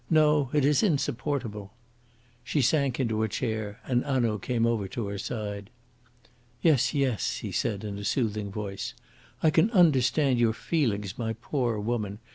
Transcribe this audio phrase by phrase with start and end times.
[0.09, 1.73] No, it is insupportable."
[2.43, 5.69] She sank into her chair, and Hanaud came over to her side.
[6.63, 8.95] "Yes, yes," he said, in a soothing voice.
[9.43, 12.17] "I can understand your feelings, my poor woman.